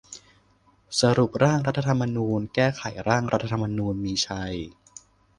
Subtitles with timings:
[0.99, 4.55] สรุปร่างรัฐธรรมนูญ: แก้ไขร่างรัฐธรรมนูญมีชัย